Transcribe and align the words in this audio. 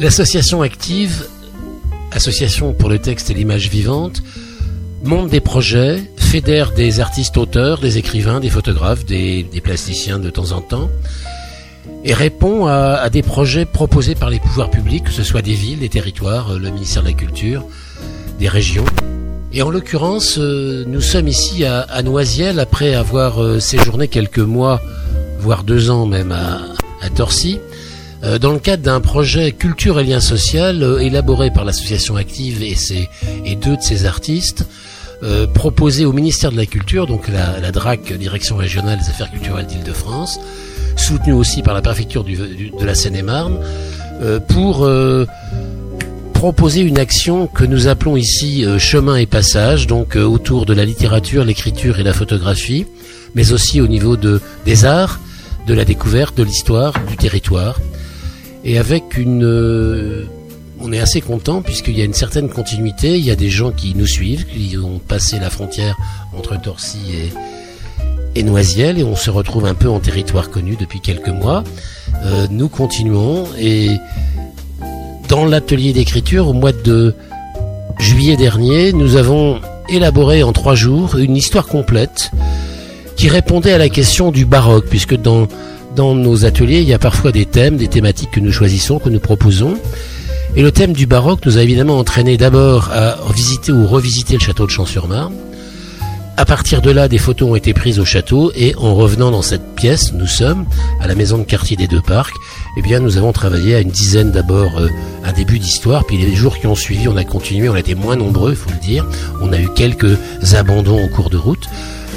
L'association 0.00 0.62
active, 0.62 1.26
association 2.10 2.72
pour 2.72 2.88
le 2.88 2.98
texte 2.98 3.30
et 3.30 3.34
l'image 3.34 3.68
vivante, 3.68 4.22
monte 5.04 5.28
des 5.28 5.40
projets, 5.40 6.02
fédère 6.16 6.72
des 6.72 7.00
artistes 7.00 7.36
auteurs, 7.36 7.80
des 7.80 7.98
écrivains, 7.98 8.40
des 8.40 8.48
photographes, 8.48 9.04
des, 9.04 9.44
plasticiens 9.62 10.18
de 10.18 10.30
temps 10.30 10.52
en 10.52 10.62
temps, 10.62 10.88
et 12.02 12.14
répond 12.14 12.64
à, 12.64 13.10
des 13.10 13.20
projets 13.20 13.66
proposés 13.66 14.14
par 14.14 14.30
les 14.30 14.38
pouvoirs 14.38 14.70
publics, 14.70 15.04
que 15.04 15.12
ce 15.12 15.22
soit 15.22 15.42
des 15.42 15.52
villes, 15.52 15.80
des 15.80 15.90
territoires, 15.90 16.58
le 16.58 16.70
ministère 16.70 17.02
de 17.02 17.08
la 17.08 17.14
Culture, 17.14 17.66
des 18.38 18.48
régions. 18.48 18.86
Et 19.52 19.60
en 19.60 19.68
l'occurrence, 19.68 20.38
euh, 20.38 20.82
nous 20.86 21.02
sommes 21.02 21.28
ici 21.28 21.66
à, 21.66 22.02
Noisiel 22.02 22.58
après 22.58 22.94
avoir 22.94 23.42
euh, 23.42 23.60
séjourné 23.60 24.08
quelques 24.08 24.38
mois, 24.38 24.80
voire 25.40 25.62
deux 25.62 25.90
ans 25.90 26.06
même 26.06 26.32
à, 26.32 27.10
Torcy, 27.14 27.58
euh, 27.58 27.69
dans 28.40 28.52
le 28.52 28.58
cadre 28.58 28.82
d'un 28.82 29.00
projet 29.00 29.52
Culture 29.52 29.98
et 29.98 30.04
Lien 30.04 30.20
Social 30.20 30.98
élaboré 31.00 31.50
par 31.50 31.64
l'association 31.64 32.16
Active 32.16 32.62
et, 32.62 32.74
ses, 32.74 33.08
et 33.44 33.56
deux 33.56 33.76
de 33.76 33.82
ses 33.82 34.04
artistes, 34.04 34.66
proposé 35.54 36.04
au 36.04 36.12
ministère 36.12 36.52
de 36.52 36.56
la 36.56 36.66
Culture, 36.66 37.06
donc 37.06 37.28
la, 37.28 37.58
la 37.60 37.72
DRAC, 37.72 38.12
Direction 38.12 38.56
Régionale 38.56 38.98
des 38.98 39.08
Affaires 39.08 39.30
Culturelles 39.30 39.66
d'Île-de-France, 39.66 40.38
soutenu 40.96 41.32
aussi 41.32 41.62
par 41.62 41.74
la 41.74 41.82
préfecture 41.82 42.24
du, 42.24 42.36
de 42.36 42.84
la 42.84 42.94
Seine-et-Marne, 42.94 43.58
pour 44.48 44.86
proposer 46.40 46.80
une 46.80 46.98
action 46.98 47.46
que 47.46 47.66
nous 47.66 47.86
appelons 47.86 48.16
ici 48.16 48.64
euh, 48.64 48.78
chemin 48.78 49.16
et 49.16 49.26
passage, 49.26 49.86
donc 49.86 50.16
euh, 50.16 50.24
autour 50.24 50.64
de 50.64 50.72
la 50.72 50.86
littérature, 50.86 51.44
l'écriture 51.44 52.00
et 52.00 52.02
la 52.02 52.14
photographie, 52.14 52.86
mais 53.34 53.52
aussi 53.52 53.82
au 53.82 53.86
niveau 53.86 54.16
de, 54.16 54.40
des 54.64 54.86
arts, 54.86 55.20
de 55.66 55.74
la 55.74 55.84
découverte, 55.84 56.38
de 56.38 56.42
l'histoire, 56.42 56.94
du 57.06 57.18
territoire. 57.18 57.78
Et 58.64 58.78
avec 58.78 59.16
une... 59.16 59.44
Euh, 59.44 60.26
on 60.82 60.92
est 60.92 61.00
assez 61.00 61.20
content 61.20 61.60
puisqu'il 61.60 61.98
y 61.98 62.02
a 62.02 62.04
une 62.04 62.14
certaine 62.14 62.48
continuité, 62.48 63.18
il 63.18 63.24
y 63.24 63.30
a 63.30 63.36
des 63.36 63.50
gens 63.50 63.70
qui 63.70 63.94
nous 63.94 64.06
suivent, 64.06 64.46
qui 64.46 64.78
ont 64.78 64.98
passé 64.98 65.38
la 65.38 65.50
frontière 65.50 65.96
entre 66.34 66.58
Torcy 66.58 66.98
et, 67.12 68.40
et 68.40 68.42
Noisiel 68.42 68.98
et 68.98 69.04
on 69.04 69.14
se 69.14 69.30
retrouve 69.30 69.66
un 69.66 69.74
peu 69.74 69.90
en 69.90 70.00
territoire 70.00 70.48
connu 70.48 70.76
depuis 70.80 71.00
quelques 71.00 71.28
mois. 71.28 71.64
nous 72.50 72.70
continuons 72.70 73.44
et 73.58 73.98
dans 75.30 75.46
l'atelier 75.46 75.92
d'écriture, 75.92 76.48
au 76.48 76.52
mois 76.52 76.72
de 76.72 77.14
juillet 78.00 78.36
dernier, 78.36 78.92
nous 78.92 79.14
avons 79.14 79.60
élaboré 79.88 80.42
en 80.42 80.52
trois 80.52 80.74
jours 80.74 81.16
une 81.16 81.36
histoire 81.36 81.68
complète 81.68 82.32
qui 83.16 83.28
répondait 83.28 83.72
à 83.72 83.78
la 83.78 83.88
question 83.88 84.32
du 84.32 84.44
baroque, 84.44 84.86
puisque 84.90 85.14
dans, 85.14 85.46
dans 86.00 86.14
nos 86.14 86.46
ateliers, 86.46 86.80
il 86.80 86.88
y 86.88 86.94
a 86.94 86.98
parfois 86.98 87.30
des 87.30 87.44
thèmes, 87.44 87.76
des 87.76 87.88
thématiques 87.88 88.30
que 88.30 88.40
nous 88.40 88.52
choisissons, 88.52 88.98
que 88.98 89.10
nous 89.10 89.20
proposons. 89.20 89.74
Et 90.56 90.62
le 90.62 90.72
thème 90.72 90.94
du 90.94 91.04
baroque 91.04 91.44
nous 91.44 91.58
a 91.58 91.62
évidemment 91.62 91.98
entraîné 91.98 92.38
d'abord 92.38 92.88
à 92.90 93.16
visiter 93.34 93.70
ou 93.70 93.86
revisiter 93.86 94.32
le 94.32 94.40
château 94.40 94.64
de 94.64 94.70
Champs-sur-Marne, 94.70 95.34
à 96.38 96.46
partir 96.46 96.80
de 96.80 96.90
là, 96.90 97.06
des 97.06 97.18
photos 97.18 97.50
ont 97.50 97.54
été 97.54 97.74
prises 97.74 97.98
au 97.98 98.06
château 98.06 98.50
et 98.56 98.74
en 98.76 98.94
revenant 98.94 99.30
dans 99.30 99.42
cette 99.42 99.74
pièce, 99.74 100.14
nous 100.14 100.26
sommes 100.26 100.64
à 100.98 101.06
la 101.06 101.14
maison 101.14 101.36
de 101.36 101.42
quartier 101.42 101.76
des 101.76 101.86
deux 101.86 102.00
parcs. 102.00 102.32
Eh 102.78 102.80
bien, 102.80 102.98
nous 102.98 103.18
avons 103.18 103.32
travaillé 103.32 103.74
à 103.74 103.80
une 103.80 103.90
dizaine 103.90 104.32
d'abord 104.32 104.78
euh, 104.78 104.88
un 105.22 105.32
début 105.34 105.58
d'histoire, 105.58 106.06
puis 106.06 106.16
les 106.16 106.34
jours 106.34 106.58
qui 106.58 106.66
ont 106.66 106.74
suivi, 106.74 107.08
on 107.08 107.16
a 107.18 107.24
continué, 107.24 107.68
on 107.68 107.74
a 107.74 107.80
été 107.80 107.94
moins 107.94 108.16
nombreux, 108.16 108.52
il 108.52 108.56
faut 108.56 108.70
le 108.70 108.80
dire. 108.80 109.06
On 109.42 109.52
a 109.52 109.60
eu 109.60 109.68
quelques 109.76 110.16
abandons 110.54 111.04
au 111.04 111.08
cours 111.08 111.28
de 111.28 111.36
route, 111.36 111.68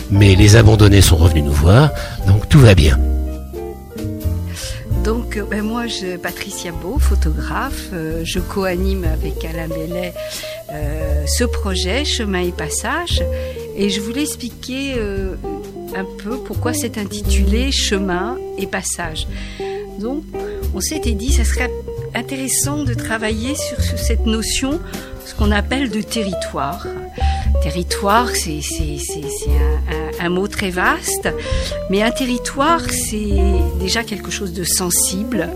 mais 0.09 0.35
les 0.35 0.55
abandonnés 0.55 1.01
sont 1.01 1.17
revenus 1.17 1.43
nous 1.43 1.51
voir, 1.51 1.89
donc 2.25 2.47
tout 2.47 2.59
va 2.59 2.75
bien. 2.75 2.97
Euh, 5.35 5.43
ben 5.49 5.61
moi, 5.63 5.87
je, 5.87 6.17
Patricia 6.17 6.71
Beau, 6.71 6.99
photographe, 6.99 7.89
euh, 7.93 8.21
je 8.23 8.39
co-anime 8.39 9.05
avec 9.05 9.43
Alain 9.45 9.67
Bellet 9.67 10.13
ce 11.25 11.43
projet 11.43 12.05
Chemin 12.05 12.41
et 12.41 12.51
Passage. 12.51 13.23
Et 13.75 13.89
je 13.89 14.01
voulais 14.01 14.23
expliquer 14.23 14.93
euh, 14.97 15.35
un 15.95 16.05
peu 16.23 16.37
pourquoi 16.37 16.73
c'est 16.73 16.97
intitulé 16.97 17.71
Chemin 17.71 18.37
et 18.57 18.67
Passage. 18.67 19.27
Donc, 19.99 20.23
on 20.73 20.81
s'était 20.81 21.13
dit, 21.13 21.31
ça 21.31 21.43
serait 21.43 21.71
intéressant 22.15 22.83
de 22.83 22.93
travailler 22.93 23.55
sur, 23.55 23.81
cette 23.97 24.25
notion, 24.25 24.79
ce 25.25 25.33
qu'on 25.35 25.51
appelle 25.51 25.89
de 25.89 26.01
territoire. 26.01 26.85
Territoire, 27.61 28.29
c'est 28.35 28.59
un, 30.19 30.25
un, 30.25 30.29
mot 30.29 30.47
très 30.47 30.69
vaste, 30.69 31.29
mais 31.89 32.01
un 32.01 32.11
territoire, 32.11 32.81
c'est 32.89 33.37
déjà 33.79 34.03
quelque 34.03 34.31
chose 34.31 34.53
de 34.53 34.63
sensible. 34.63 35.49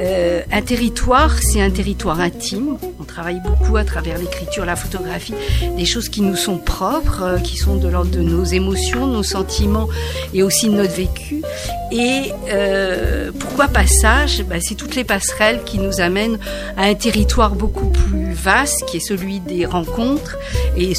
Euh, 0.00 0.42
un 0.52 0.62
territoire, 0.62 1.38
c'est 1.42 1.60
un 1.60 1.70
territoire 1.70 2.20
intime. 2.20 2.78
Travaille 3.12 3.40
beaucoup 3.40 3.76
à 3.76 3.82
travers 3.82 4.18
l'écriture, 4.18 4.64
la 4.64 4.76
photographie, 4.76 5.34
des 5.76 5.84
choses 5.84 6.08
qui 6.08 6.22
nous 6.22 6.36
sont 6.36 6.58
propres, 6.58 7.22
euh, 7.22 7.38
qui 7.38 7.56
sont 7.56 7.74
de 7.74 7.88
l'ordre 7.88 8.12
de 8.12 8.20
nos 8.20 8.44
émotions, 8.44 9.08
nos 9.08 9.24
sentiments 9.24 9.88
et 10.32 10.44
aussi 10.44 10.68
de 10.68 10.74
notre 10.74 10.92
vécu. 10.92 11.42
Et 11.90 12.30
euh, 12.52 13.32
pourquoi 13.36 13.66
passage 13.66 14.44
ben, 14.44 14.60
C'est 14.62 14.76
toutes 14.76 14.94
les 14.94 15.02
passerelles 15.02 15.62
qui 15.64 15.78
nous 15.78 16.00
amènent 16.00 16.38
à 16.76 16.84
un 16.84 16.94
territoire 16.94 17.56
beaucoup 17.56 17.88
plus 17.88 18.32
vaste, 18.32 18.84
qui 18.86 18.98
est 18.98 19.00
celui 19.00 19.40
des 19.40 19.66
rencontres, 19.66 20.38
et 20.76 20.92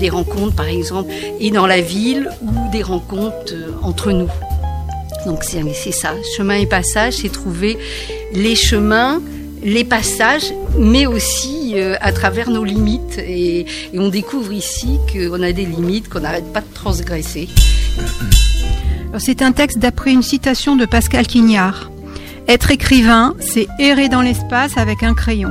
des 0.00 0.08
rencontres 0.08 0.56
par 0.56 0.68
exemple, 0.68 1.12
et 1.38 1.50
dans 1.50 1.66
la 1.66 1.82
ville, 1.82 2.30
ou 2.40 2.70
des 2.72 2.82
rencontres 2.82 3.52
entre 3.82 4.10
nous. 4.10 4.30
Donc 5.26 5.44
c'est 5.44 5.92
ça, 5.92 6.14
chemin 6.36 6.54
et 6.54 6.66
passage, 6.66 7.14
c'est 7.14 7.30
trouver 7.30 7.76
les 8.32 8.54
chemins, 8.54 9.20
les 9.62 9.84
passages, 9.84 10.52
mais 10.78 11.06
aussi 11.06 11.72
euh, 11.74 11.96
à 12.00 12.12
travers 12.12 12.50
nos 12.50 12.64
limites. 12.64 13.18
Et, 13.18 13.66
on 13.94 14.08
découvre 14.08 14.52
ici 14.52 14.98
qu'on 15.12 15.42
a 15.42 15.52
des 15.52 15.64
limites 15.64 16.08
qu'on 16.08 16.20
n'arrête 16.20 16.52
pas 16.52 16.60
de 16.60 16.72
transgresser. 16.74 17.48
C'est 19.18 19.42
un 19.42 19.52
texte 19.52 19.78
d'après 19.78 20.12
une 20.12 20.22
citation 20.22 20.76
de 20.76 20.84
Pascal 20.84 21.26
Quignard. 21.26 21.90
Être 22.46 22.70
écrivain, 22.70 23.34
c'est 23.40 23.66
errer 23.78 24.08
dans 24.08 24.22
l'espace 24.22 24.76
avec 24.76 25.02
un 25.02 25.14
crayon. 25.14 25.50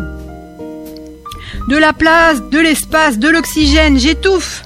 De 1.69 1.77
la 1.77 1.93
place, 1.93 2.41
de 2.51 2.59
l'espace, 2.59 3.19
de 3.19 3.29
l'oxygène, 3.29 3.99
j'étouffe. 3.99 4.63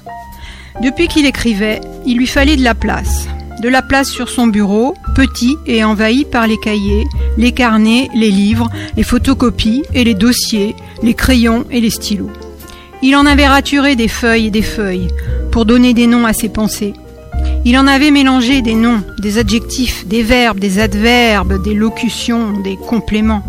Depuis 0.82 1.08
qu'il 1.08 1.26
écrivait, 1.26 1.80
il 2.06 2.16
lui 2.16 2.26
fallait 2.26 2.56
de 2.56 2.64
la 2.64 2.74
place 2.74 3.26
de 3.62 3.68
la 3.68 3.80
place 3.80 4.08
sur 4.08 4.28
son 4.28 4.48
bureau, 4.48 4.96
petit 5.14 5.56
et 5.66 5.84
envahi 5.84 6.24
par 6.24 6.48
les 6.48 6.58
cahiers, 6.58 7.04
les 7.38 7.52
carnets, 7.52 8.08
les 8.12 8.32
livres, 8.32 8.68
les 8.96 9.04
photocopies 9.04 9.84
et 9.94 10.02
les 10.02 10.14
dossiers, 10.14 10.74
les 11.04 11.14
crayons 11.14 11.64
et 11.70 11.80
les 11.80 11.90
stylos. 11.90 12.32
Il 13.02 13.14
en 13.14 13.24
avait 13.24 13.46
raturé 13.46 13.94
des 13.94 14.08
feuilles 14.08 14.48
et 14.48 14.50
des 14.50 14.62
feuilles 14.62 15.06
pour 15.52 15.64
donner 15.64 15.94
des 15.94 16.08
noms 16.08 16.26
à 16.26 16.32
ses 16.32 16.48
pensées. 16.48 16.94
Il 17.64 17.78
en 17.78 17.86
avait 17.86 18.10
mélangé 18.10 18.62
des 18.62 18.74
noms, 18.74 19.04
des 19.20 19.38
adjectifs, 19.38 20.08
des 20.08 20.24
verbes, 20.24 20.58
des 20.58 20.80
adverbes, 20.80 21.62
des 21.62 21.74
locutions, 21.74 22.58
des 22.64 22.76
compléments. 22.76 23.44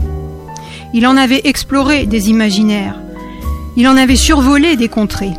Il 0.94 1.07
en 1.07 1.18
avait 1.18 1.41
exploré 1.46 2.06
des 2.06 2.29
imaginaires. 2.29 3.00
Il 3.78 3.88
en 3.88 3.97
avait 3.97 4.16
survolé 4.16 4.75
des 4.75 4.90
contrées. 4.90 5.34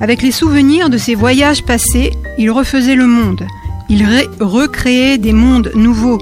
Avec 0.00 0.22
les 0.22 0.32
souvenirs 0.32 0.90
de 0.90 0.98
ses 0.98 1.14
voyages 1.14 1.64
passés, 1.64 2.10
il 2.38 2.50
refaisait 2.50 2.96
le 2.96 3.06
monde, 3.06 3.46
il 3.88 4.06
recréait 4.40 5.18
des 5.18 5.32
mondes 5.32 5.72
nouveaux, 5.74 6.18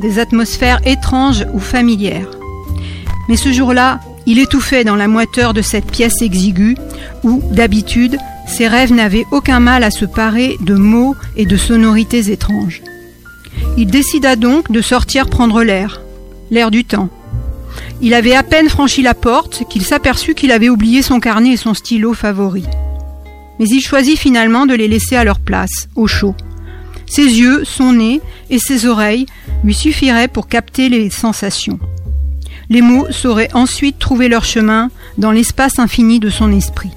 des 0.00 0.18
atmosphères 0.18 0.80
étranges 0.84 1.46
ou 1.52 1.58
familières. 1.58 2.30
Mais 3.28 3.36
ce 3.36 3.52
jour-là, 3.52 4.00
il 4.26 4.38
étouffait 4.38 4.84
dans 4.84 4.96
la 4.96 5.08
moiteur 5.08 5.54
de 5.54 5.62
cette 5.62 5.90
pièce 5.90 6.22
exiguë 6.22 6.76
où, 7.22 7.42
d'habitude, 7.52 8.18
ses 8.46 8.68
rêves 8.68 8.92
n'avaient 8.92 9.26
aucun 9.30 9.60
mal 9.60 9.84
à 9.84 9.90
se 9.90 10.04
parer 10.04 10.56
de 10.60 10.74
mots 10.74 11.14
et 11.36 11.46
de 11.46 11.56
sonorités 11.56 12.30
étranges. 12.30 12.82
Il 13.76 13.86
décida 13.86 14.36
donc 14.36 14.70
de 14.70 14.80
sortir 14.80 15.28
prendre 15.28 15.62
l'air, 15.62 16.00
l'air 16.50 16.70
du 16.70 16.84
temps. 16.84 17.08
Il 18.02 18.14
avait 18.14 18.34
à 18.34 18.42
peine 18.42 18.68
franchi 18.68 19.02
la 19.02 19.14
porte 19.14 19.64
qu'il 19.68 19.84
s'aperçut 19.84 20.34
qu'il 20.34 20.52
avait 20.52 20.70
oublié 20.70 21.02
son 21.02 21.20
carnet 21.20 21.52
et 21.52 21.56
son 21.56 21.74
stylo 21.74 22.14
favoris. 22.14 22.64
Mais 23.58 23.66
il 23.66 23.80
choisit 23.80 24.18
finalement 24.18 24.66
de 24.66 24.74
les 24.74 24.88
laisser 24.88 25.16
à 25.16 25.24
leur 25.24 25.38
place, 25.38 25.88
au 25.94 26.06
chaud. 26.06 26.34
Ses 27.10 27.24
yeux, 27.24 27.64
son 27.64 27.94
nez 27.94 28.22
et 28.50 28.60
ses 28.60 28.86
oreilles 28.86 29.26
lui 29.64 29.74
suffiraient 29.74 30.28
pour 30.28 30.46
capter 30.46 30.88
les 30.88 31.10
sensations. 31.10 31.80
Les 32.68 32.82
mots 32.82 33.10
sauraient 33.10 33.52
ensuite 33.52 33.98
trouver 33.98 34.28
leur 34.28 34.44
chemin 34.44 34.90
dans 35.18 35.32
l'espace 35.32 35.80
infini 35.80 36.20
de 36.20 36.30
son 36.30 36.52
esprit. 36.52 36.92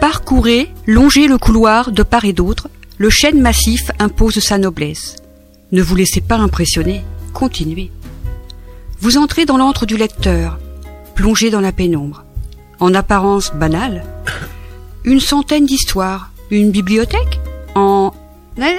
Parcourez, 0.00 0.70
longez 0.86 1.26
le 1.26 1.36
couloir 1.36 1.90
de 1.90 2.04
part 2.04 2.24
et 2.24 2.32
d'autre, 2.32 2.68
le 2.96 3.10
chêne 3.10 3.40
massif 3.40 3.90
impose 3.98 4.38
sa 4.38 4.56
noblesse. 4.56 5.16
Ne 5.72 5.82
vous 5.82 5.96
laissez 5.96 6.20
pas 6.20 6.36
impressionner, 6.36 7.02
continuez. 7.32 7.90
Vous 9.00 9.18
entrez 9.18 9.46
dans 9.46 9.56
l'antre 9.56 9.84
du 9.84 9.96
lecteur, 9.96 10.60
plongez 11.16 11.50
dans 11.50 11.60
la 11.60 11.72
pénombre. 11.72 12.24
En 12.78 12.94
apparence 12.94 13.52
banale, 13.52 14.04
une 15.02 15.18
centaine 15.18 15.66
d'histoires, 15.66 16.30
une 16.50 16.70
bibliothèque 16.70 17.40
En 17.74 18.12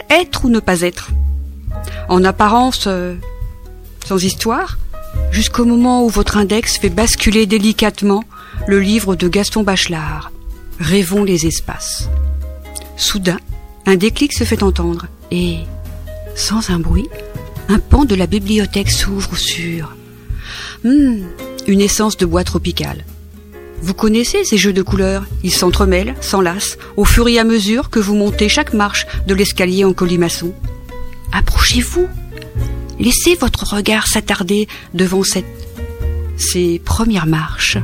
être 0.09 0.45
ou 0.45 0.49
ne 0.49 0.59
pas 0.59 0.81
être 0.81 1.11
En 2.09 2.23
apparence, 2.23 2.85
euh, 2.87 3.15
sans 4.05 4.23
histoire, 4.23 4.77
jusqu'au 5.31 5.65
moment 5.65 6.03
où 6.03 6.09
votre 6.09 6.37
index 6.37 6.77
fait 6.77 6.89
basculer 6.89 7.45
délicatement 7.45 8.23
le 8.67 8.79
livre 8.79 9.15
de 9.15 9.27
Gaston 9.27 9.63
Bachelard, 9.63 10.31
Rêvons 10.79 11.23
les 11.23 11.47
espaces. 11.47 12.07
Soudain, 12.97 13.39
un 13.85 13.95
déclic 13.95 14.33
se 14.33 14.43
fait 14.43 14.61
entendre 14.61 15.07
et, 15.31 15.57
sans 16.35 16.69
un 16.69 16.79
bruit, 16.79 17.09
un 17.67 17.79
pan 17.79 18.05
de 18.05 18.15
la 18.15 18.27
bibliothèque 18.27 18.91
s'ouvre 18.91 19.35
sur 19.37 19.95
hmm, 20.83 21.23
une 21.67 21.81
essence 21.81 22.17
de 22.17 22.25
bois 22.25 22.43
tropicale. 22.43 23.03
Vous 23.81 23.93
connaissez 23.93 24.43
ces 24.43 24.57
jeux 24.57 24.73
de 24.73 24.81
couleurs? 24.81 25.25
Ils 25.43 25.53
s'entremêlent, 25.53 26.15
s'enlacent, 26.21 26.77
au 26.97 27.05
fur 27.05 27.27
et 27.27 27.39
à 27.39 27.43
mesure 27.43 27.89
que 27.89 27.99
vous 27.99 28.15
montez 28.15 28.49
chaque 28.49 28.73
marche 28.73 29.05
de 29.27 29.35
l'escalier 29.35 29.85
en 29.85 29.93
colimaçon. 29.93 30.53
Approchez-vous. 31.31 32.07
Laissez 32.99 33.35
votre 33.35 33.75
regard 33.75 34.07
s'attarder 34.07 34.67
devant 34.93 35.21
ces 35.23 36.79
premières 36.79 37.27
marches. 37.27 37.77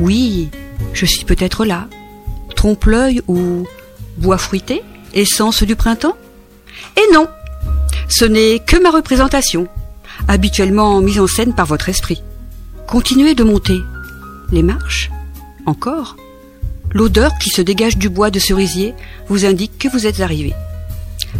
Oui, 0.00 0.48
je 0.92 1.06
suis 1.06 1.24
peut-être 1.24 1.64
là. 1.64 1.88
Trompe-l'œil 2.56 3.22
ou 3.28 3.66
bois 4.16 4.38
fruité? 4.38 4.82
Essence 5.12 5.62
du 5.62 5.76
printemps? 5.76 6.16
Et 6.96 7.12
non 7.12 7.28
Ce 8.08 8.24
n'est 8.24 8.58
que 8.58 8.82
ma 8.82 8.90
représentation, 8.90 9.68
habituellement 10.26 11.00
mise 11.00 11.20
en 11.20 11.28
scène 11.28 11.54
par 11.54 11.66
votre 11.66 11.88
esprit. 11.88 12.22
Continuez 12.88 13.34
de 13.34 13.44
monter. 13.44 13.80
Les 14.54 14.62
marches 14.62 15.10
Encore 15.66 16.16
L'odeur 16.92 17.36
qui 17.38 17.50
se 17.50 17.60
dégage 17.60 17.98
du 17.98 18.08
bois 18.08 18.30
de 18.30 18.38
cerisier 18.38 18.94
vous 19.28 19.44
indique 19.44 19.78
que 19.78 19.88
vous 19.88 20.06
êtes 20.06 20.20
arrivé. 20.20 20.54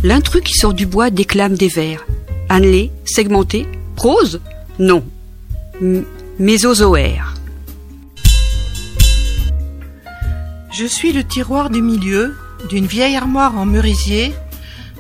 L'intrus 0.02 0.42
qui 0.42 0.54
sort 0.54 0.74
du 0.74 0.84
bois 0.84 1.10
déclame 1.10 1.54
des 1.54 1.68
vers. 1.68 2.04
Annelé, 2.48 2.90
segmenté, 3.04 3.68
prose? 3.94 4.40
Non. 4.80 5.04
mésozoaire. 6.40 7.34
Je 10.72 10.84
suis 10.84 11.12
le 11.12 11.22
tiroir 11.22 11.70
du 11.70 11.82
milieu 11.82 12.34
d'une 12.68 12.86
vieille 12.86 13.14
armoire 13.14 13.56
en 13.56 13.64
merisier 13.64 14.32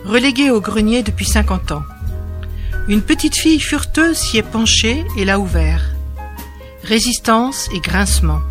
reléguée 0.04 0.52
au 0.52 0.60
grenier 0.60 1.02
depuis 1.02 1.26
cinquante 1.26 1.72
ans. 1.72 1.82
Une 2.86 3.02
petite 3.02 3.36
fille 3.36 3.58
fureteuse 3.58 4.18
s'y 4.18 4.38
est 4.38 4.42
penchée 4.42 5.04
et 5.16 5.24
l'a 5.24 5.40
ouvert. 5.40 5.93
Résistance 6.84 7.70
et 7.74 7.80
grincement. 7.80 8.42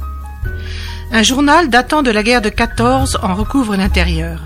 Un 1.12 1.22
journal 1.22 1.70
datant 1.70 2.02
de 2.02 2.10
la 2.10 2.24
guerre 2.24 2.42
de 2.42 2.50
14 2.50 3.20
en 3.22 3.36
recouvre 3.36 3.76
l'intérieur. 3.76 4.42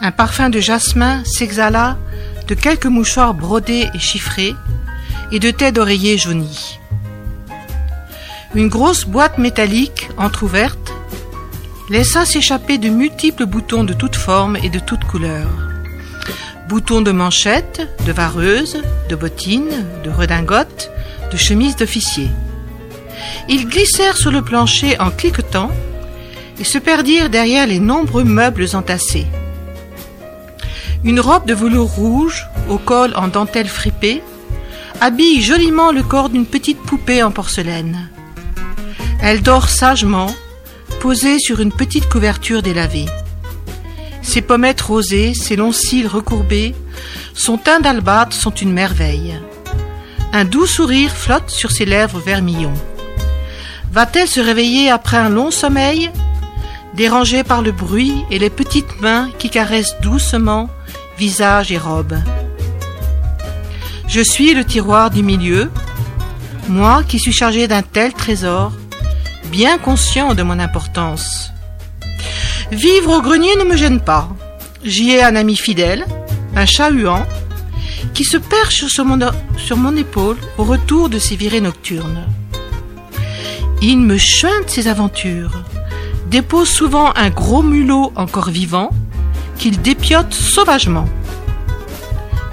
Un 0.00 0.10
parfum 0.10 0.50
de 0.50 0.58
jasmin 0.58 1.22
s'exhala 1.24 1.96
de 2.48 2.54
quelques 2.54 2.86
mouchoirs 2.86 3.32
brodés 3.32 3.88
et 3.94 3.98
chiffrés 4.00 4.56
et 5.30 5.38
de 5.38 5.52
têtes 5.52 5.76
d'oreiller 5.76 6.18
jaunies. 6.18 6.80
Une 8.56 8.68
grosse 8.68 9.04
boîte 9.04 9.38
métallique 9.38 10.08
entr'ouverte 10.16 10.92
laissa 11.90 12.24
s'échapper 12.24 12.78
de 12.78 12.88
multiples 12.88 13.46
boutons 13.46 13.84
de 13.84 13.92
toutes 13.92 14.16
formes 14.16 14.56
et 14.56 14.68
de 14.68 14.80
toutes 14.80 15.04
couleurs. 15.04 15.70
Boutons 16.68 17.02
de 17.02 17.12
manchettes, 17.12 17.86
de 18.04 18.10
vareuses, 18.10 18.82
de 19.08 19.14
bottines, 19.14 19.86
de 20.02 20.10
redingotes, 20.10 20.90
de 21.30 21.36
chemises 21.36 21.76
d'officier. 21.76 22.28
Ils 23.48 23.68
glissèrent 23.68 24.16
sur 24.16 24.30
le 24.30 24.42
plancher 24.42 24.98
en 25.00 25.10
cliquetant 25.10 25.70
et 26.58 26.64
se 26.64 26.78
perdirent 26.78 27.30
derrière 27.30 27.66
les 27.66 27.80
nombreux 27.80 28.24
meubles 28.24 28.68
entassés. 28.74 29.26
Une 31.04 31.20
robe 31.20 31.46
de 31.46 31.54
velours 31.54 31.90
rouge, 31.90 32.46
au 32.68 32.78
col 32.78 33.12
en 33.16 33.28
dentelle 33.28 33.68
fripée, 33.68 34.22
habille 35.00 35.42
joliment 35.42 35.92
le 35.92 36.02
corps 36.02 36.30
d'une 36.30 36.46
petite 36.46 36.80
poupée 36.80 37.22
en 37.22 37.30
porcelaine. 37.30 38.08
Elle 39.20 39.42
dort 39.42 39.68
sagement, 39.68 40.34
posée 41.00 41.38
sur 41.38 41.60
une 41.60 41.72
petite 41.72 42.08
couverture 42.08 42.62
délavée. 42.62 43.06
Ses 44.22 44.40
pommettes 44.40 44.80
rosées, 44.80 45.34
ses 45.34 45.56
longs 45.56 45.72
cils 45.72 46.06
recourbés, 46.06 46.74
son 47.34 47.58
teint 47.58 47.80
d'albâtre 47.80 48.34
sont 48.34 48.54
une 48.54 48.72
merveille. 48.72 49.38
Un 50.32 50.46
doux 50.46 50.66
sourire 50.66 51.10
flotte 51.10 51.50
sur 51.50 51.70
ses 51.70 51.84
lèvres 51.84 52.18
vermillon. 52.18 52.72
Va-t-elle 53.94 54.26
se 54.26 54.40
réveiller 54.40 54.90
après 54.90 55.18
un 55.18 55.28
long 55.28 55.52
sommeil, 55.52 56.10
dérangée 56.96 57.44
par 57.44 57.62
le 57.62 57.70
bruit 57.70 58.24
et 58.28 58.40
les 58.40 58.50
petites 58.50 59.00
mains 59.00 59.30
qui 59.38 59.50
caressent 59.50 60.00
doucement 60.00 60.68
visage 61.16 61.70
et 61.70 61.78
robe 61.78 62.16
Je 64.08 64.20
suis 64.20 64.52
le 64.52 64.64
tiroir 64.64 65.12
du 65.12 65.22
milieu, 65.22 65.70
moi 66.68 67.04
qui 67.06 67.20
suis 67.20 67.32
chargé 67.32 67.68
d'un 67.68 67.82
tel 67.82 68.12
trésor, 68.12 68.72
bien 69.52 69.78
conscient 69.78 70.34
de 70.34 70.42
mon 70.42 70.58
importance. 70.58 71.52
Vivre 72.72 73.18
au 73.18 73.22
grenier 73.22 73.54
ne 73.54 73.62
me 73.62 73.76
gêne 73.76 74.00
pas. 74.00 74.28
J'y 74.82 75.12
ai 75.12 75.22
un 75.22 75.36
ami 75.36 75.54
fidèle, 75.54 76.04
un 76.56 76.66
chat 76.66 76.90
huant, 76.90 77.24
qui 78.12 78.24
se 78.24 78.38
perche 78.38 78.86
sur 78.86 79.04
mon, 79.04 79.20
sur 79.56 79.76
mon 79.76 79.96
épaule 79.96 80.38
au 80.58 80.64
retour 80.64 81.08
de 81.08 81.20
ses 81.20 81.36
virées 81.36 81.60
nocturnes. 81.60 82.26
Il 83.86 83.98
me 83.98 84.16
chuinte 84.16 84.70
ses 84.70 84.88
aventures, 84.88 85.62
dépose 86.30 86.70
souvent 86.70 87.12
un 87.16 87.28
gros 87.28 87.62
mulot 87.62 88.14
encore 88.16 88.48
vivant, 88.48 88.88
qu'il 89.58 89.82
dépiote 89.82 90.32
sauvagement. 90.32 91.06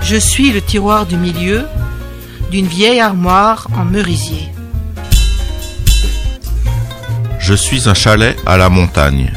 Je 0.02 0.18
suis 0.18 0.52
le 0.52 0.62
tiroir 0.62 1.06
du 1.06 1.16
milieu 1.16 1.64
d'une 2.52 2.68
vieille 2.68 3.00
armoire 3.00 3.68
en 3.78 3.86
merisier. 3.86 4.50
Je 7.40 7.54
suis 7.54 7.88
un 7.88 7.94
chalet 7.94 8.38
à 8.46 8.58
la 8.58 8.68
montagne. 8.68 9.32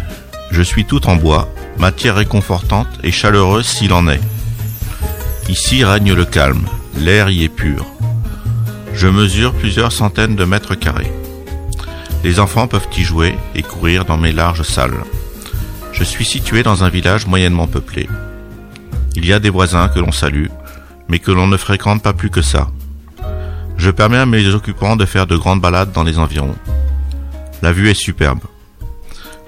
Je 0.50 0.62
suis 0.62 0.84
tout 0.84 1.06
en 1.06 1.14
bois, 1.14 1.48
matière 1.78 2.16
réconfortante 2.16 2.88
et 3.04 3.12
chaleureuse 3.12 3.68
s'il 3.68 3.92
en 3.92 4.08
est. 4.08 4.20
Ici 5.48 5.84
règne 5.84 6.12
le 6.12 6.24
calme, 6.24 6.66
l'air 6.98 7.30
y 7.30 7.44
est 7.44 7.48
pur. 7.48 7.86
Je 8.94 9.06
mesure 9.06 9.54
plusieurs 9.54 9.92
centaines 9.92 10.34
de 10.34 10.44
mètres 10.44 10.74
carrés. 10.74 11.12
Les 12.24 12.40
enfants 12.40 12.66
peuvent 12.66 12.88
y 12.96 13.02
jouer 13.02 13.36
et 13.54 13.62
courir 13.62 14.06
dans 14.06 14.16
mes 14.16 14.32
larges 14.32 14.62
salles. 14.62 15.04
Je 15.92 16.02
suis 16.02 16.24
situé 16.24 16.62
dans 16.62 16.82
un 16.82 16.88
village 16.88 17.26
moyennement 17.26 17.66
peuplé. 17.66 18.08
Il 19.14 19.26
y 19.26 19.34
a 19.34 19.38
des 19.38 19.50
voisins 19.50 19.88
que 19.88 20.00
l'on 20.00 20.10
salue, 20.10 20.48
mais 21.06 21.18
que 21.18 21.30
l'on 21.30 21.46
ne 21.46 21.58
fréquente 21.58 22.02
pas 22.02 22.14
plus 22.14 22.30
que 22.30 22.40
ça. 22.40 22.70
Je 23.76 23.90
permets 23.90 24.16
à 24.16 24.24
mes 24.24 24.46
occupants 24.46 24.96
de 24.96 25.04
faire 25.04 25.26
de 25.26 25.36
grandes 25.36 25.60
balades 25.60 25.92
dans 25.92 26.02
les 26.02 26.18
environs. 26.18 26.56
La 27.60 27.72
vue 27.72 27.90
est 27.90 27.94
superbe. 27.94 28.40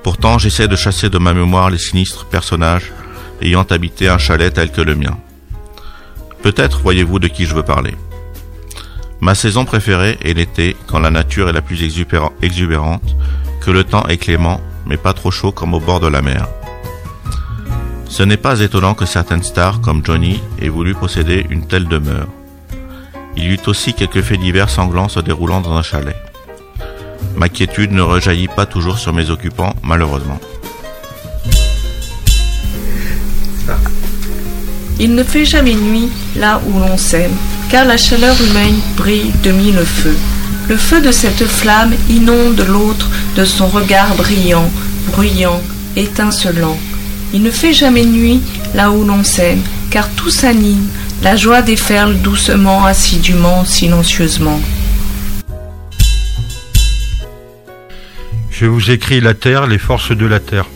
Pourtant, 0.03 0.37
j'essaie 0.37 0.69
de 0.69 0.77
chasser 0.77 1.09
de 1.09 1.19
ma 1.19 1.33
mémoire 1.33 1.71
les 1.71 1.79
sinistres 1.79 2.27
personnages 2.27 2.93
ayant 3.41 3.63
habité 3.63 4.09
un 4.11 4.19
chalet 4.19 4.53
tel 4.53 4.71
que 4.71 4.83
le 4.83 4.95
mien. 4.95 5.17
Peut-être 6.43 6.81
voyez-vous 6.81 7.21
de 7.21 7.29
qui 7.29 7.47
je 7.47 7.55
veux 7.55 7.63
parler. 7.63 7.95
Ma 9.21 9.35
saison 9.35 9.65
préférée 9.65 10.19
est 10.23 10.35
l'été 10.35 10.77
quand 10.87 10.99
la 10.99 11.11
nature 11.11 11.49
est 11.49 11.53
la 11.53 11.63
plus 11.63 11.83
exubérante, 11.83 13.17
que 13.61 13.71
le 13.71 13.85
temps 13.85 14.07
est 14.07 14.19
clément, 14.19 14.61
mais 14.87 14.97
pas 14.97 15.13
trop 15.13 15.31
chaud 15.31 15.53
comme 15.53 15.75
au 15.75 15.81
bord 15.81 16.01
de 16.01 16.09
la 16.09 16.23
mer. 16.23 16.47
Ce 18.09 18.23
n'est 18.23 18.37
pas 18.37 18.61
étonnant 18.61 18.95
que 18.95 19.07
certaines 19.07 19.43
stars 19.43 19.81
comme 19.81 20.05
Johnny 20.05 20.41
aient 20.61 20.69
voulu 20.69 20.95
posséder 20.95 21.47
une 21.51 21.67
telle 21.67 21.89
demeure. 21.89 22.29
Il 23.37 23.45
y 23.45 23.49
eut 23.49 23.61
aussi 23.67 23.95
quelques 23.95 24.23
faits 24.23 24.41
divers 24.41 24.71
sanglants 24.71 25.09
se 25.09 25.21
déroulant 25.21 25.61
dans 25.61 25.77
un 25.77 25.83
chalet. 25.83 26.17
Ma 27.37 27.49
quiétude 27.49 27.93
ne 27.93 28.03
rejaillit 28.03 28.49
pas 28.49 28.65
toujours 28.65 28.99
sur 28.99 29.13
mes 29.13 29.29
occupants, 29.31 29.75
malheureusement. 29.83 30.41
Il 34.99 35.15
ne 35.15 35.23
fait 35.23 35.45
jamais 35.45 35.75
nuit 35.75 36.09
là 36.37 36.61
où 36.67 36.79
l'on 36.79 36.97
s'aime, 36.97 37.35
car 37.69 37.85
la 37.85 37.97
chaleur 37.97 38.37
humaine 38.43 38.79
brille 38.97 39.33
de 39.43 39.51
mille 39.51 39.79
feux. 39.85 40.17
Le 40.69 40.77
feu 40.77 41.01
de 41.01 41.13
cette 41.13 41.45
flamme 41.47 41.95
inonde 42.09 42.65
l'autre 42.69 43.11
de 43.37 43.45
son 43.45 43.67
regard 43.67 44.15
brillant, 44.17 44.71
bruyant, 45.13 45.63
étincelant. 45.97 46.79
Il 47.33 47.43
ne 47.43 47.51
fait 47.51 47.73
jamais 47.73 48.05
nuit 48.05 48.41
là 48.75 48.91
où 48.91 49.05
l'on 49.05 49.25
s'aime, 49.25 49.63
car 49.91 50.09
tout 50.11 50.31
s'anime, 50.31 50.89
la 51.23 51.37
joie 51.37 51.63
déferle 51.63 52.17
doucement, 52.21 52.85
assidûment, 52.85 53.65
silencieusement. 53.65 54.61
Je 58.51 58.67
vous 58.67 58.91
écris 58.91 59.21
la 59.21 59.35
Terre, 59.35 59.67
les 59.67 59.79
forces 59.79 60.13
de 60.13 60.27
la 60.27 60.41
Terre. 60.41 60.67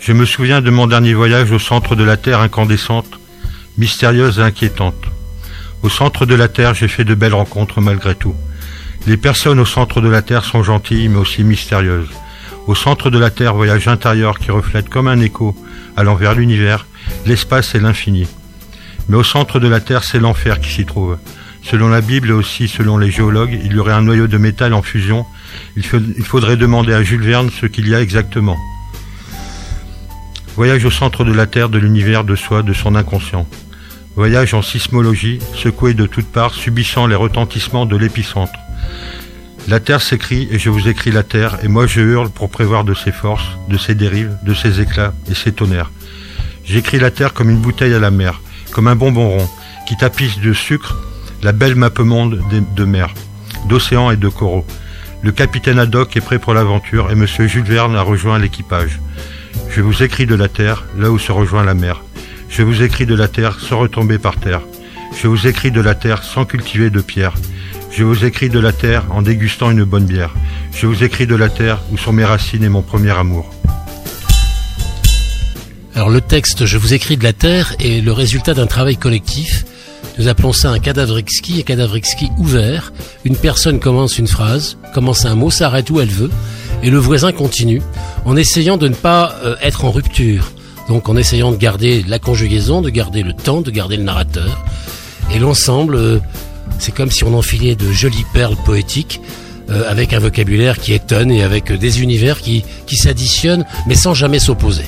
Je 0.00 0.12
me 0.12 0.24
souviens 0.24 0.60
de 0.60 0.70
mon 0.70 0.86
dernier 0.86 1.14
voyage 1.14 1.52
au 1.52 1.58
centre 1.58 1.94
de 1.94 2.02
la 2.02 2.16
Terre 2.16 2.40
incandescente, 2.40 3.20
mystérieuse 3.78 4.38
et 4.38 4.42
inquiétante. 4.42 5.09
Au 5.82 5.88
centre 5.88 6.26
de 6.26 6.34
la 6.34 6.48
Terre, 6.48 6.74
j'ai 6.74 6.88
fait 6.88 7.04
de 7.04 7.14
belles 7.14 7.34
rencontres 7.34 7.80
malgré 7.80 8.14
tout. 8.14 8.34
Les 9.06 9.16
personnes 9.16 9.60
au 9.60 9.64
centre 9.64 10.00
de 10.00 10.08
la 10.08 10.20
Terre 10.20 10.44
sont 10.44 10.62
gentilles 10.62 11.08
mais 11.08 11.18
aussi 11.18 11.42
mystérieuses. 11.42 12.10
Au 12.66 12.74
centre 12.74 13.10
de 13.10 13.18
la 13.18 13.30
Terre, 13.30 13.54
voyage 13.54 13.88
intérieur 13.88 14.38
qui 14.38 14.50
reflète 14.50 14.88
comme 14.88 15.08
un 15.08 15.20
écho 15.20 15.56
allant 15.96 16.14
vers 16.14 16.34
l'univers, 16.34 16.86
l'espace 17.26 17.74
et 17.74 17.80
l'infini. 17.80 18.28
Mais 19.08 19.16
au 19.16 19.24
centre 19.24 19.58
de 19.58 19.68
la 19.68 19.80
Terre, 19.80 20.04
c'est 20.04 20.20
l'enfer 20.20 20.60
qui 20.60 20.70
s'y 20.70 20.84
trouve. 20.84 21.18
Selon 21.62 21.88
la 21.88 22.00
Bible 22.00 22.30
et 22.30 22.32
aussi 22.32 22.68
selon 22.68 22.98
les 22.98 23.10
géologues, 23.10 23.58
il 23.64 23.72
y 23.72 23.78
aurait 23.78 23.92
un 23.92 24.02
noyau 24.02 24.26
de 24.26 24.38
métal 24.38 24.72
en 24.74 24.82
fusion. 24.82 25.26
Il, 25.76 25.84
faudrait 25.84 26.56
demander 26.56 26.92
à 26.92 27.02
Jules 27.02 27.22
Verne 27.22 27.50
ce 27.50 27.66
qu'il 27.66 27.88
y 27.88 27.94
a 27.94 28.00
exactement. 28.00 28.56
Voyage 30.56 30.84
au 30.84 30.90
centre 30.90 31.24
de 31.24 31.32
la 31.32 31.46
Terre, 31.46 31.68
de 31.68 31.78
l'univers, 31.78 32.24
de 32.24 32.36
soi, 32.36 32.62
de 32.62 32.72
son 32.72 32.94
inconscient. 32.94 33.46
Voyage 34.16 34.54
en 34.54 34.62
sismologie, 34.62 35.38
secoué 35.54 35.94
de 35.94 36.06
toutes 36.06 36.26
parts, 36.26 36.54
subissant 36.54 37.06
les 37.06 37.14
retentissements 37.14 37.86
de 37.86 37.96
l'épicentre. 37.96 38.58
La 39.68 39.78
terre 39.78 40.02
s'écrit 40.02 40.48
et 40.50 40.58
je 40.58 40.68
vous 40.68 40.88
écris 40.88 41.12
la 41.12 41.22
terre, 41.22 41.58
et 41.62 41.68
moi 41.68 41.86
je 41.86 42.00
hurle 42.00 42.28
pour 42.28 42.50
prévoir 42.50 42.84
de 42.84 42.94
ses 42.94 43.12
forces, 43.12 43.56
de 43.68 43.78
ses 43.78 43.94
dérives, 43.94 44.36
de 44.42 44.52
ses 44.52 44.80
éclats 44.80 45.14
et 45.30 45.34
ses 45.34 45.52
tonnerres. 45.52 45.92
J'écris 46.64 46.98
la 46.98 47.10
terre 47.10 47.32
comme 47.32 47.50
une 47.50 47.60
bouteille 47.60 47.94
à 47.94 48.00
la 48.00 48.10
mer, 48.10 48.40
comme 48.72 48.88
un 48.88 48.96
bonbon 48.96 49.28
rond, 49.28 49.48
qui 49.86 49.96
tapisse 49.96 50.40
de 50.40 50.52
sucre 50.52 50.98
la 51.42 51.52
belle 51.52 51.76
mappemonde 51.76 52.42
de 52.76 52.84
mer, 52.84 53.14
d'océans 53.68 54.10
et 54.10 54.16
de 54.16 54.28
coraux. 54.28 54.66
Le 55.22 55.32
capitaine 55.32 55.78
Haddock 55.78 56.16
est 56.16 56.20
prêt 56.20 56.38
pour 56.38 56.54
l'aventure 56.54 57.10
et 57.10 57.14
monsieur 57.14 57.46
Jules 57.46 57.62
Verne 57.62 57.94
a 57.94 58.02
rejoint 58.02 58.38
l'équipage. 58.38 59.00
Je 59.68 59.82
vous 59.82 60.02
écris 60.02 60.26
de 60.26 60.34
la 60.34 60.48
terre, 60.48 60.84
là 60.96 61.10
où 61.10 61.18
se 61.18 61.30
rejoint 61.30 61.64
la 61.64 61.74
mer. 61.74 62.02
Je 62.50 62.62
vous 62.62 62.82
écris 62.82 63.06
de 63.06 63.14
la 63.14 63.28
terre 63.28 63.60
sans 63.60 63.78
retomber 63.78 64.18
par 64.18 64.36
terre. 64.36 64.60
Je 65.22 65.28
vous 65.28 65.46
écris 65.46 65.70
de 65.70 65.80
la 65.80 65.94
terre 65.94 66.24
sans 66.24 66.44
cultiver 66.44 66.90
de 66.90 67.00
pierre. 67.00 67.32
Je 67.92 68.02
vous 68.02 68.24
écris 68.24 68.48
de 68.48 68.58
la 68.58 68.72
terre 68.72 69.04
en 69.10 69.22
dégustant 69.22 69.70
une 69.70 69.84
bonne 69.84 70.04
bière. 70.04 70.34
Je 70.72 70.88
vous 70.88 71.04
écris 71.04 71.28
de 71.28 71.36
la 71.36 71.48
terre 71.48 71.80
où 71.92 71.96
sont 71.96 72.12
mes 72.12 72.24
racines 72.24 72.64
et 72.64 72.68
mon 72.68 72.82
premier 72.82 73.12
amour. 73.12 73.48
Alors 75.94 76.10
le 76.10 76.20
texte 76.20 76.66
Je 76.66 76.76
vous 76.76 76.92
écris 76.92 77.16
de 77.16 77.24
la 77.24 77.32
terre 77.32 77.74
est 77.78 78.02
le 78.04 78.12
résultat 78.12 78.52
d'un 78.52 78.66
travail 78.66 78.96
collectif. 78.96 79.64
Nous 80.18 80.26
appelons 80.26 80.52
ça 80.52 80.70
un 80.70 80.80
cadavre 80.80 81.18
exquis 81.18 81.60
et 81.60 81.62
cadavre 81.62 81.96
exquis 81.96 82.30
ouvert. 82.36 82.92
Une 83.24 83.36
personne 83.36 83.78
commence 83.78 84.18
une 84.18 84.26
phrase, 84.26 84.76
commence 84.92 85.24
un 85.24 85.36
mot, 85.36 85.50
s'arrête 85.50 85.88
où 85.90 86.00
elle 86.00 86.08
veut, 86.08 86.30
et 86.82 86.90
le 86.90 86.98
voisin 86.98 87.30
continue, 87.32 87.80
en 88.24 88.36
essayant 88.36 88.76
de 88.76 88.88
ne 88.88 88.94
pas 88.94 89.36
euh, 89.44 89.54
être 89.62 89.84
en 89.84 89.92
rupture. 89.92 90.52
Donc 90.90 91.08
en 91.08 91.16
essayant 91.16 91.52
de 91.52 91.56
garder 91.56 92.02
la 92.08 92.18
conjugaison, 92.18 92.82
de 92.82 92.90
garder 92.90 93.22
le 93.22 93.32
temps, 93.32 93.60
de 93.60 93.70
garder 93.70 93.96
le 93.96 94.02
narrateur. 94.02 94.60
Et 95.32 95.38
l'ensemble 95.38 95.94
euh, 95.94 96.18
c'est 96.80 96.92
comme 96.92 97.12
si 97.12 97.22
on 97.22 97.32
enfilait 97.32 97.76
de 97.76 97.92
jolies 97.92 98.26
perles 98.34 98.56
poétiques 98.64 99.20
euh, 99.70 99.88
avec 99.88 100.12
un 100.14 100.18
vocabulaire 100.18 100.80
qui 100.80 100.92
étonne 100.92 101.30
et 101.30 101.44
avec 101.44 101.70
des 101.70 102.02
univers 102.02 102.40
qui, 102.40 102.64
qui 102.88 102.96
s'additionnent 102.96 103.64
mais 103.86 103.94
sans 103.94 104.14
jamais 104.14 104.40
s'opposer. 104.40 104.86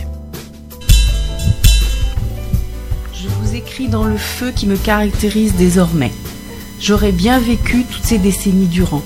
Je 3.15 3.29
vous 3.29 3.55
écris 3.55 3.87
dans 3.87 4.03
le 4.03 4.17
feu 4.17 4.51
qui 4.57 4.67
me 4.67 4.77
caractérise 4.77 5.55
désormais. 5.55 6.11
J'aurais 6.81 7.13
bien 7.13 7.39
vécu 7.39 7.85
toutes 7.89 8.05
ces 8.05 8.19
décennies 8.19 8.67
durant. 8.67 9.03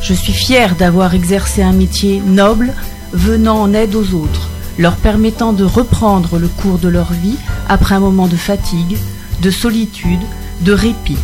Je 0.00 0.12
suis 0.12 0.32
fier 0.32 0.74
d'avoir 0.74 1.14
exercé 1.14 1.62
un 1.62 1.72
métier 1.72 2.20
noble 2.20 2.74
venant 3.12 3.62
en 3.62 3.72
aide 3.74 3.94
aux 3.94 4.14
autres, 4.14 4.48
leur 4.78 4.96
permettant 4.96 5.52
de 5.52 5.64
reprendre 5.64 6.38
le 6.38 6.48
cours 6.48 6.78
de 6.78 6.88
leur 6.88 7.12
vie 7.12 7.36
après 7.68 7.94
un 7.94 8.00
moment 8.00 8.28
de 8.28 8.36
fatigue, 8.36 8.96
de 9.40 9.50
solitude, 9.50 10.20
de 10.62 10.72
répit 10.72 11.18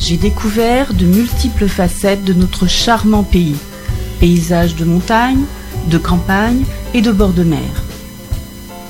j'ai 0.00 0.16
découvert 0.16 0.94
de 0.94 1.04
multiples 1.04 1.68
facettes 1.68 2.24
de 2.24 2.32
notre 2.32 2.66
charmant 2.66 3.22
pays. 3.22 3.56
Paysages 4.18 4.74
de 4.74 4.86
montagne, 4.86 5.44
de 5.88 5.98
campagne 5.98 6.64
et 6.94 7.02
de 7.02 7.12
bord 7.12 7.32
de 7.32 7.44
mer. 7.44 7.84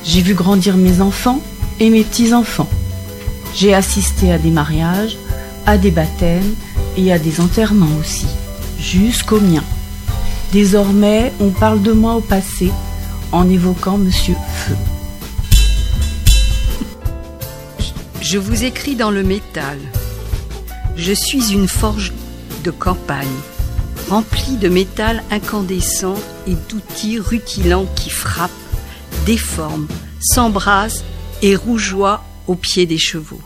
J'ai 0.04 0.22
vu 0.22 0.34
grandir 0.34 0.76
mes 0.76 1.00
enfants 1.00 1.40
et 1.80 1.90
mes 1.90 2.04
petits-enfants. 2.04 2.68
J'ai 3.54 3.74
assisté 3.74 4.32
à 4.32 4.38
des 4.38 4.50
mariages, 4.50 5.18
à 5.66 5.78
des 5.78 5.90
baptêmes 5.90 6.54
et 6.96 7.12
à 7.12 7.18
des 7.18 7.40
enterrements 7.40 7.98
aussi, 7.98 8.26
jusqu'au 8.78 9.40
mien. 9.40 9.64
Désormais, 10.52 11.32
on 11.40 11.50
parle 11.50 11.82
de 11.82 11.92
moi 11.92 12.14
au 12.14 12.20
passé 12.20 12.70
en 13.32 13.48
évoquant 13.48 13.96
Monsieur 13.96 14.34
Feu. 14.54 14.74
Je 18.20 18.38
vous 18.38 18.64
écris 18.64 18.96
dans 18.96 19.10
le 19.10 19.22
métal. 19.22 19.78
Je 20.96 21.12
suis 21.12 21.52
une 21.52 21.68
forge 21.68 22.12
de 22.64 22.70
campagne, 22.70 23.26
remplie 24.08 24.56
de 24.56 24.68
métal 24.68 25.22
incandescent 25.30 26.16
et 26.46 26.54
d'outils 26.68 27.18
rutilants 27.18 27.86
qui 27.96 28.10
frappent, 28.10 28.50
déforment, 29.26 29.88
s'embrasent 30.20 31.04
et 31.42 31.56
rougeoient 31.56 32.24
au 32.46 32.54
pied 32.54 32.86
des 32.86 32.98
chevaux. 32.98 33.40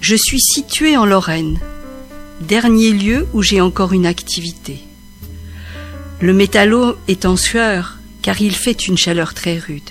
Je 0.00 0.14
suis 0.14 0.40
située 0.40 0.96
en 0.96 1.06
Lorraine, 1.06 1.58
dernier 2.40 2.92
lieu 2.92 3.26
où 3.32 3.42
j'ai 3.42 3.60
encore 3.60 3.92
une 3.92 4.06
activité. 4.06 4.80
Le 6.20 6.32
métallo 6.32 6.96
est 7.08 7.24
en 7.24 7.36
sueur 7.36 7.99
car 8.22 8.40
il 8.40 8.54
fait 8.54 8.86
une 8.86 8.98
chaleur 8.98 9.34
très 9.34 9.58
rude. 9.58 9.90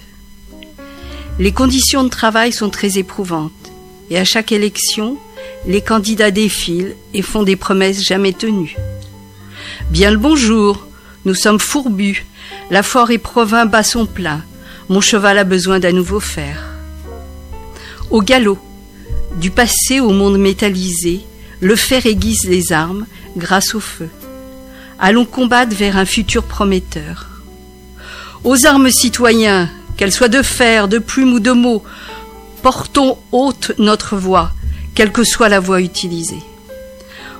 Les 1.40 1.52
conditions 1.52 2.04
de 2.04 2.10
travail 2.10 2.52
sont 2.52 2.70
très 2.70 2.98
éprouvantes 2.98 3.52
et 4.10 4.18
à 4.18 4.26
chaque 4.26 4.52
élection, 4.52 5.18
les 5.66 5.82
candidats 5.82 6.32
défilent 6.32 6.96
et 7.14 7.22
font 7.22 7.44
des 7.44 7.56
promesses 7.56 8.04
jamais 8.04 8.34
tenues. 8.34 8.76
Bien 9.90 10.12
le 10.12 10.18
bonjour, 10.18 10.86
nous 11.26 11.36
sommes 11.36 11.60
fourbus, 11.60 12.26
la 12.72 12.84
forêt 12.84 13.18
provins 13.18 13.66
bat 13.66 13.84
son 13.84 14.06
plein, 14.06 14.44
mon 14.90 15.02
cheval 15.02 15.38
a 15.38 15.44
besoin 15.44 15.80
d'un 15.80 15.92
nouveau 15.92 16.20
fer. 16.20 16.64
Au 18.10 18.22
galop, 18.22 18.58
du 19.38 19.52
passé 19.52 20.00
au 20.00 20.10
monde 20.10 20.38
métallisé, 20.38 21.22
le 21.62 21.76
fer 21.76 22.06
aiguise 22.06 22.48
les 22.48 22.74
armes 22.74 23.06
grâce 23.38 23.76
au 23.76 23.80
feu. 23.80 24.10
Allons 25.00 25.26
combattre 25.26 25.76
vers 25.76 25.98
un 25.98 26.06
futur 26.06 26.44
prometteur. 26.44 27.29
Aux 28.44 28.66
armes 28.66 28.90
citoyens, 28.90 29.70
qu'elles 29.98 30.14
soient 30.14 30.30
de 30.30 30.42
fer, 30.42 30.88
de 30.88 30.98
plume 30.98 31.34
ou 31.34 31.40
de 31.40 31.52
mots, 31.52 31.84
portons 32.62 33.18
haute 33.34 33.74
notre 33.78 34.16
voix, 34.16 34.54
quelle 34.96 35.12
que 35.12 35.26
soit 35.26 35.50
la 35.50 35.60
voie 35.60 35.82
utilisée. 35.82 36.42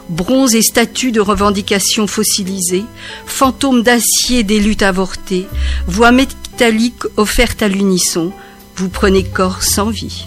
Bronze 0.10 0.56
et 0.56 0.62
statues 0.62 1.14
de 1.14 1.22
revendications 1.22 2.08
fossilisées, 2.08 2.84
fantômes 3.26 3.84
d'acier 3.84 4.44
des 4.44 4.60
luttes 4.60 4.84
avortées, 4.84 5.48
voix 5.88 6.12
métalliques 6.12 7.06
offertes 7.16 7.62
à 7.62 7.70
l'unisson, 7.70 8.34
vous 8.76 8.90
prenez 8.90 9.24
corps 9.24 9.64
sans 9.64 9.92
vie. 9.92 10.26